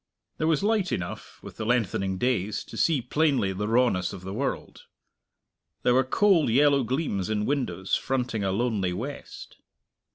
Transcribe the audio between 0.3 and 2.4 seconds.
There was light enough, with the lengthening